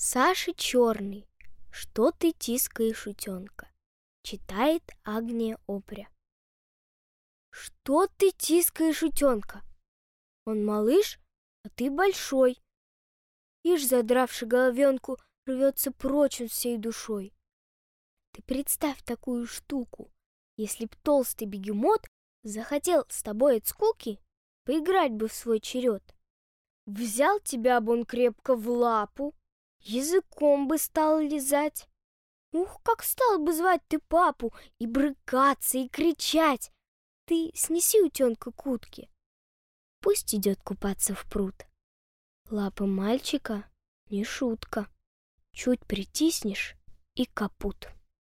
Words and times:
Саша 0.00 0.54
Черный. 0.54 1.26
Что 1.72 2.12
ты 2.12 2.30
тискаешь 2.30 3.08
утенка? 3.08 3.68
Читает 4.22 4.84
Агния 5.02 5.58
Опря. 5.66 6.08
Что 7.50 8.06
ты 8.06 8.30
тискаешь 8.30 9.02
утенка? 9.02 9.64
Он 10.44 10.64
малыш, 10.64 11.18
а 11.64 11.68
ты 11.70 11.90
большой. 11.90 12.62
Ишь, 13.64 13.88
задравши 13.88 14.46
головенку, 14.46 15.18
рвется 15.46 15.90
прочь 15.90 16.42
он 16.42 16.46
всей 16.46 16.78
душой. 16.78 17.34
Ты 18.30 18.42
представь 18.42 19.02
такую 19.02 19.48
штуку. 19.48 20.12
Если 20.56 20.84
б 20.84 20.94
толстый 21.02 21.46
бегемот 21.46 22.06
захотел 22.44 23.04
с 23.08 23.20
тобой 23.20 23.56
от 23.56 23.66
скуки, 23.66 24.20
поиграть 24.62 25.10
бы 25.10 25.26
в 25.26 25.32
свой 25.32 25.58
черед. 25.58 26.14
Взял 26.86 27.40
тебя 27.40 27.80
бы 27.80 27.94
он 27.94 28.04
крепко 28.04 28.54
в 28.54 28.68
лапу, 28.68 29.34
языком 29.80 30.68
бы 30.68 30.78
стал 30.78 31.20
лизать. 31.20 31.88
Ух, 32.52 32.80
как 32.82 33.02
стал 33.02 33.38
бы 33.38 33.52
звать 33.52 33.82
ты 33.88 33.98
папу 33.98 34.54
и 34.78 34.86
брыкаться, 34.86 35.78
и 35.78 35.88
кричать. 35.88 36.72
Ты 37.26 37.50
снеси 37.54 38.00
утенка 38.00 38.52
к 38.52 38.66
утке. 38.66 39.10
Пусть 40.00 40.34
идет 40.34 40.60
купаться 40.62 41.14
в 41.14 41.24
пруд. 41.28 41.66
Лапы 42.48 42.86
мальчика 42.86 43.68
не 44.08 44.24
шутка. 44.24 44.88
Чуть 45.52 45.84
притиснешь 45.86 46.76
и 47.14 47.26
капут. 47.26 47.88